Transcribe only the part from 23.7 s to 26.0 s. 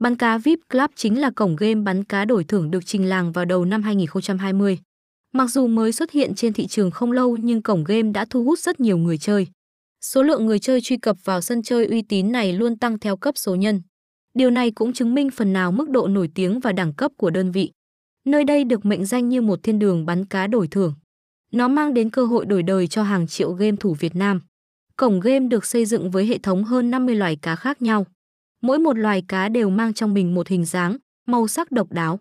thủ Việt Nam. Cổng game được xây